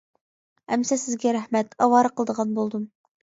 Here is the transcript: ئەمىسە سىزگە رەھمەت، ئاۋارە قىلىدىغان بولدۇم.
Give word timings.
ئەمىسە 0.75 0.97
سىزگە 1.01 1.33
رەھمەت، 1.37 1.77
ئاۋارە 1.85 2.13
قىلىدىغان 2.17 2.57
بولدۇم. 2.61 2.89